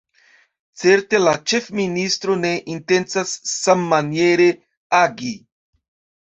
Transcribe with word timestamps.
Certe 0.83 1.17
la 1.25 1.33
ĉefministro 1.51 2.37
ne 2.45 2.53
intencas 2.77 3.35
sammaniere 3.53 4.49
agi. 5.03 5.33